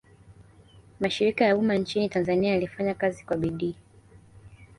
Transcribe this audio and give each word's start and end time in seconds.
mashirika 0.99 1.45
ya 1.45 1.57
umma 1.57 1.75
nchini 1.75 2.09
tanzania 2.09 2.51
yalifanya 2.51 2.93
kazi 2.93 3.23
kwa 3.25 3.37
bidii 3.37 3.75